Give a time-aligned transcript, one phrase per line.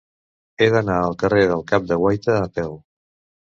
[0.63, 2.75] He d'anar al carrer del Cap de Guaita a peu.